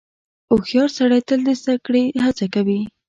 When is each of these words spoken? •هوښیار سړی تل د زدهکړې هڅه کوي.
•هوښیار 0.49 0.89
سړی 0.97 1.19
تل 1.27 1.39
د 1.47 1.49
زدهکړې 1.61 2.03
هڅه 2.25 2.45
کوي. 2.53 2.79